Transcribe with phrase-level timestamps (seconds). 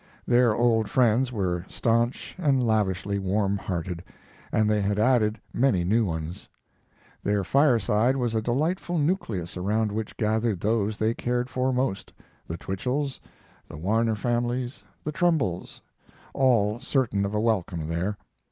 [0.25, 4.03] Their old friends were stanch and lavishly warm hearted,
[4.51, 6.49] and they had added many new ones.
[7.21, 12.11] Their fireside was a delightful nucleus around which gathered those they cared for most,
[12.47, 13.19] the Twichells,
[13.69, 15.81] the Warner families, the Trumbulls
[16.33, 18.17] all certain of a welcome there.